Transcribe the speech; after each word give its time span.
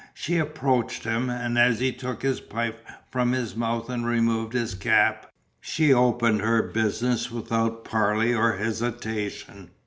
She 0.15 0.39
approached 0.39 1.03
him, 1.03 1.29
and 1.29 1.59
as 1.59 1.79
he 1.79 1.91
took 1.91 2.23
his 2.23 2.41
pipe 2.41 2.83
from 3.11 3.33
his 3.33 3.55
mouth 3.55 3.87
and 3.87 4.03
removed 4.03 4.53
his 4.53 4.73
cap, 4.73 5.29
she 5.59 5.93
opened 5.93 6.41
her 6.41 6.63
business 6.63 7.29
without 7.29 7.85
parley 7.85 8.33
or 8.33 8.53
hesitation. 8.57 9.69